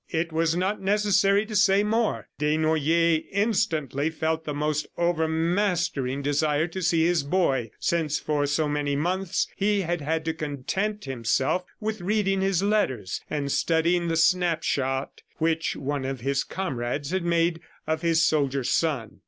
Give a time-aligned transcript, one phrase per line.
[0.09, 2.27] It was not necessary to say more.
[2.39, 8.95] Desnoyers instantly felt the most overmastering desire to see his boy, since, for so many
[8.95, 14.63] months, he had had to content himself with reading his letters and studying the snap
[14.63, 19.19] shot which one of his comrades had made of his soldier son.